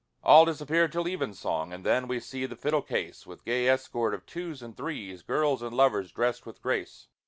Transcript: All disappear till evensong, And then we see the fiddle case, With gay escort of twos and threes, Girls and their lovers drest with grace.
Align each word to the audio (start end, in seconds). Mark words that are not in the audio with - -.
All 0.23 0.45
disappear 0.45 0.87
till 0.87 1.07
evensong, 1.07 1.71
And 1.71 1.83
then 1.85 2.07
we 2.07 2.19
see 2.19 2.47
the 2.47 2.55
fiddle 2.55 2.81
case, 2.81 3.27
With 3.27 3.45
gay 3.45 3.67
escort 3.67 4.15
of 4.15 4.25
twos 4.25 4.63
and 4.63 4.75
threes, 4.75 5.21
Girls 5.21 5.61
and 5.61 5.73
their 5.73 5.77
lovers 5.77 6.11
drest 6.11 6.43
with 6.43 6.59
grace. 6.59 7.07